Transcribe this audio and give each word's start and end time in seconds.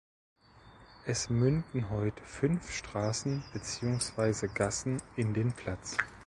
Es 1.05 1.29
münden 1.29 1.91
heute 1.91 2.23
fünf 2.23 2.71
Straßen 2.71 3.43
beziehungsweise 3.53 4.47
Gassen 4.47 4.99
in 5.15 5.35
den 5.35 5.51
Platz. 5.53 5.95